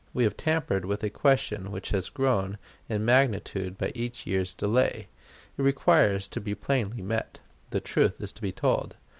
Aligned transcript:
We 0.15 0.23
have 0.23 0.35
tampered 0.35 0.83
with 0.83 1.03
a 1.03 1.11
question 1.11 1.69
which 1.71 1.89
has 1.91 2.09
grown 2.09 2.57
in 2.89 3.05
magnitude 3.05 3.77
by 3.77 3.91
each 3.93 4.25
year's 4.25 4.51
delay. 4.55 5.09
It 5.55 5.61
requires 5.61 6.27
to 6.29 6.41
be 6.41 6.55
plainly 6.55 7.03
met 7.03 7.37
the 7.69 7.81
truth 7.81 8.17
to 8.33 8.41
be 8.41 8.51
told. 8.51 8.95